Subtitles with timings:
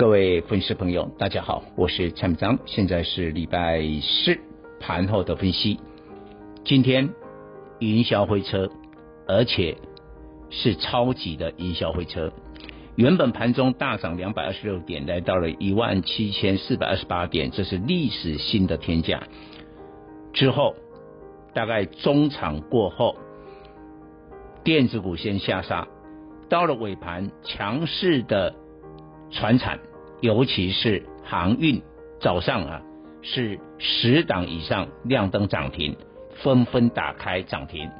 [0.00, 4.38] 各位粉丝朋友，大家好，我是蔡明彰，现在是礼拜四
[4.80, 5.78] 盘后的分析。
[6.64, 7.10] 今天
[7.80, 8.70] 云霄飞车，
[9.28, 9.76] 而且
[10.48, 12.32] 是超级的云霄飞车。
[12.96, 19.24] 原本盘中大涨两百二十六点，来到了一万七千四百二十八点，这是历史新的天价。
[20.32, 20.74] 之后
[21.52, 23.18] 大概中场过后，
[24.64, 25.86] 电子股先下杀，
[26.48, 28.54] 到了尾盘强势的
[29.30, 29.78] 传产。
[30.20, 31.80] 尤其是航运，
[32.20, 32.82] 早上啊
[33.22, 35.96] 是十档以上亮灯涨停，
[36.42, 37.90] 纷纷打开涨停，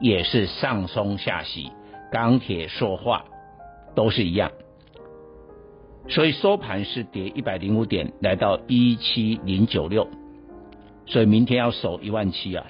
[0.00, 1.70] 也是上冲下洗，
[2.10, 3.24] 钢铁、说话
[3.94, 4.52] 都是一样，
[6.08, 10.08] 所以收盘是跌一百零五点，来到一七零九六，
[11.06, 12.66] 所以明天要守一万七啊。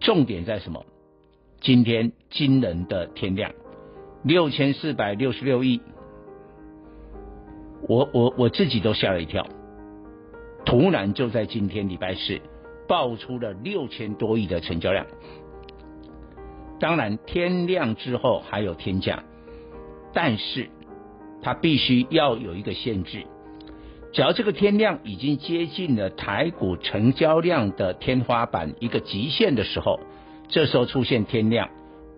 [0.00, 0.84] 重点在什么？
[1.60, 3.52] 今天惊人的天量，
[4.24, 5.80] 六千四百六十六亿。
[7.88, 9.46] 我我我自己都吓了一跳，
[10.64, 12.40] 突然就在今天礼拜四
[12.88, 15.06] 爆出了六千多亿的成交量。
[16.78, 19.22] 当然天量之后还有天价，
[20.12, 20.68] 但是
[21.42, 23.24] 它必须要有一个限制，
[24.12, 29.98] 只要这个天量已经接近了台股成交量的天花板一个极限的时候，
[30.48, 31.68] 这时候出现天量，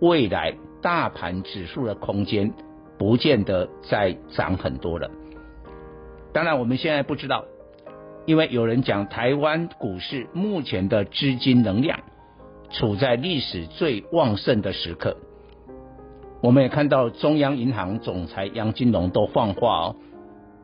[0.00, 2.52] 未来大盘指数的空间
[2.98, 5.10] 不见得再涨很多了。
[6.34, 7.44] 当然，我们现在不知道，
[8.26, 12.00] 因为有人讲台湾股市目前的资金能量
[12.70, 15.16] 处在历史最旺盛的时刻。
[16.42, 19.96] 我们也看到中央银行总裁杨金龙都放话哦，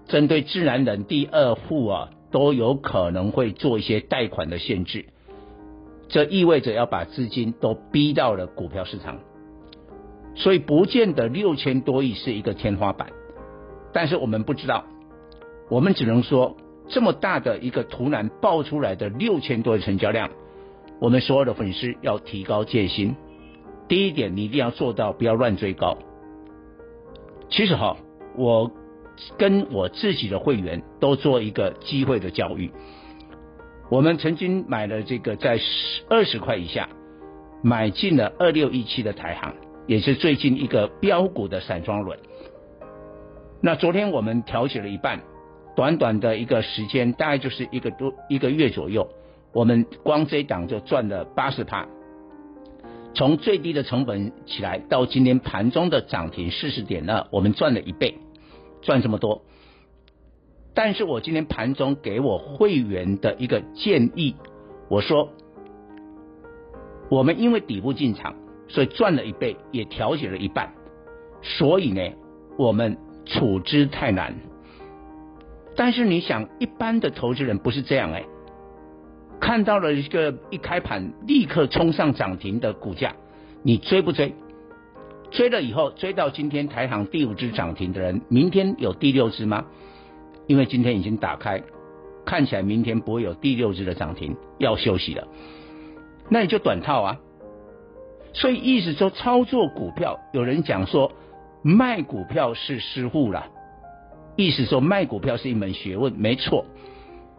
[0.08, 5.06] 针对自然人第二户啊，都有可能会做一些贷款的限制。
[6.08, 9.20] 这意味着要把资金都逼到了股票市场，
[10.34, 13.10] 所以不见得六千多亿是一个天花板，
[13.92, 14.84] 但是我们不知道。
[15.70, 16.56] 我们只能说，
[16.88, 20.28] 这么大的一个突然爆出来的六千多的成交量，
[20.98, 23.14] 我们所有的粉丝要提高戒心。
[23.86, 25.96] 第一点，你一定要做到不要乱追高。
[27.48, 27.96] 其实哈，
[28.36, 28.70] 我
[29.38, 32.72] 跟我自己的会员都做一个机会的教育。
[33.88, 36.88] 我们曾经买了这个在十二十块以下
[37.62, 39.54] 买进了二六一七的台航，
[39.86, 42.18] 也是最近一个标股的散装轮。
[43.60, 45.20] 那昨天我们调节了一半。
[45.76, 49.08] 短短的一个时间，大概就是一个多一个月左右，
[49.52, 51.86] 我们光这一档就赚了八十趴。
[53.12, 58.18] 从最低的成本起来，到今天盘中的涨停四十点呢，我们赚了一倍，
[58.82, 59.42] 赚这么多。
[60.74, 64.36] 但是我今天盘中给我会员的一个建议，
[64.88, 65.30] 我说，
[67.10, 68.36] 我们因为底部进场，
[68.68, 70.72] 所以赚了一倍，也调节了一半，
[71.42, 72.12] 所以呢，
[72.56, 74.36] 我们处之太难。
[75.80, 78.22] 但是你想，一般的投资人不是这样哎，
[79.40, 83.14] 看到了一个一开盘立刻冲上涨停的股价，
[83.62, 84.34] 你追不追？
[85.30, 89.64] 追了以后，追到今天台行第五只涨停的人，明天有第六只吗？
[90.46, 91.62] 因为今天已经打开，
[92.26, 95.28] 看起来明天不会有第六只的涨停，要休息了，
[96.28, 97.16] 那你就短套啊。
[98.34, 101.10] 所以意思说，操作股票，有人讲说
[101.62, 103.46] 卖股票是失误了。
[104.36, 106.64] 意思说卖股票是一门学问，没错。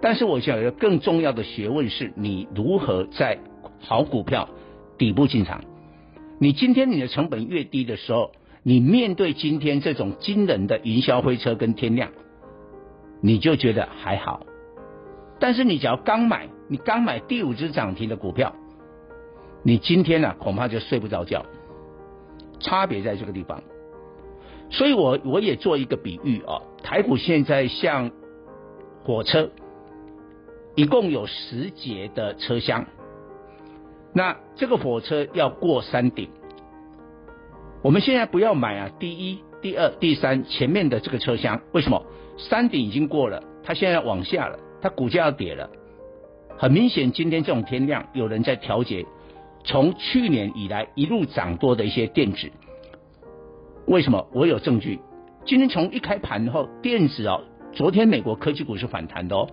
[0.02, 3.40] 但是我想有一个更重要的学问是，你如何在
[3.80, 4.50] 好股票
[4.98, 5.64] 底部进场。
[6.40, 8.32] 你今天你的成本越低的时候，
[8.64, 12.10] 你面对今天这种惊人的云霄飞车跟天量，
[13.22, 14.46] 你就觉得还好。
[15.40, 18.56] 但是你只要刚买，你刚买第五只涨停的股票，
[19.64, 21.46] 你今天呢、啊、恐怕就睡不着觉。
[22.60, 23.62] 差别在这个地方。
[24.72, 28.10] 所以我我也做一个比喻啊，台股现在像
[29.04, 29.52] 火车，
[30.76, 32.86] 一共有十节的车厢，
[34.14, 36.30] 那这个火车要过山顶，
[37.84, 42.02] 我们现在不要买啊，第一、第二、第三前面的这个车厢，为什么？
[42.38, 45.70] 山顶已经过了，它现在往下了，它股价要跌了，
[46.58, 49.06] 很明显，今天这种天量，有人在调节，
[49.66, 52.50] 从去年以来一路涨多的一些电子。
[53.92, 54.26] 为什么？
[54.32, 55.02] 我有证据。
[55.44, 57.42] 今天从一开盘后，电子哦，
[57.74, 59.50] 昨天美国科技股是反弹的哦，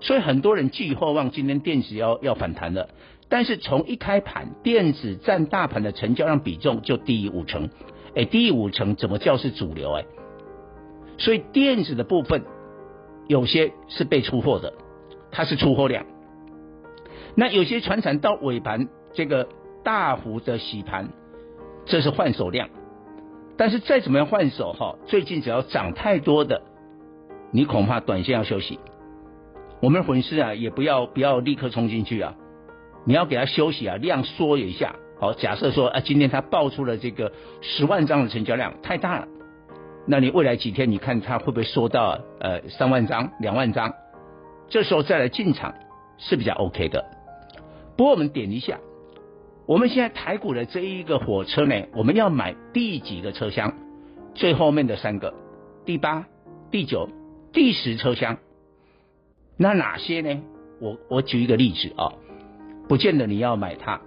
[0.00, 2.88] 所以很多人寄予厚望，今天电子要要反弹了。
[3.28, 7.68] 但是从一开盘，电子占大盘的成交量比重就低于五成，
[8.14, 9.92] 哎，低于五成怎么叫是主流？
[9.94, 10.04] 哎，
[11.18, 12.44] 所以电子的部分
[13.26, 14.74] 有些是被出货的，
[15.32, 16.06] 它是出货量。
[17.34, 19.48] 那有些传产到尾盘这个
[19.82, 21.08] 大幅的洗盘，
[21.84, 22.68] 这是换手量。
[23.56, 26.62] 但是再怎么样换手哈，最近只要涨太多的，
[27.50, 28.78] 你恐怕短线要休息。
[29.80, 32.34] 我们粉丝啊，也不要不要立刻冲进去啊。
[33.04, 34.96] 你要给他休息啊，量缩一下。
[35.18, 37.32] 好，假设说啊，今天他爆出了这个
[37.62, 39.28] 十万张的成交量太大了，
[40.06, 43.94] 那你未来几天你看他会不会缩到呃三万张、两万张？
[44.68, 45.74] 这时候再来进场
[46.18, 47.04] 是比较 OK 的。
[47.96, 48.78] 不过我们点一下，
[49.66, 53.74] 我们现在台股的这一个火车呢，我们要买第几个车厢？
[54.34, 55.34] 最后面的三个，
[55.84, 56.26] 第八、
[56.70, 57.08] 第九、
[57.52, 58.38] 第十车厢。
[59.56, 60.40] 那哪些呢？
[60.80, 62.12] 我我举一个例子啊。
[62.88, 64.00] 不见得你要买它。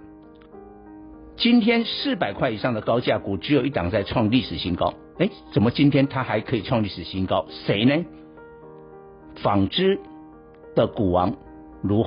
[1.36, 7.44] 今天四百块以上的高价股只有一档在创历史新高，哎，怎么今天它还可以创历史新高？
[7.66, 8.06] 谁呢？
[9.42, 10.00] 纺织
[10.74, 11.36] 的股王
[11.82, 12.02] 儒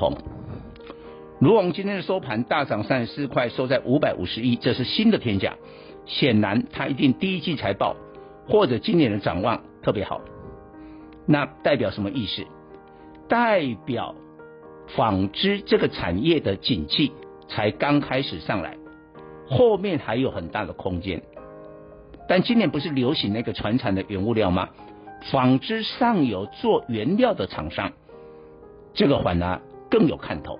[1.40, 5.56] 鸿，儒鸿今天的收盘大涨三十四块，收在五百五十一，这是新的天价。
[6.06, 7.96] 显然，它一定第一季财报
[8.48, 10.22] 或者今年的展望特别好。
[11.26, 12.46] 那代表什么意思？
[13.28, 14.16] 代表。
[14.98, 17.14] 纺织这个产业的景气
[17.48, 18.78] 才刚开始上来，
[19.48, 21.24] 后面还有很大的空间。
[22.28, 24.68] 但今年不是流行那个传产的原物料吗？
[25.32, 27.94] 纺织上游做原料的厂商，
[28.94, 30.60] 这个反而更有看头。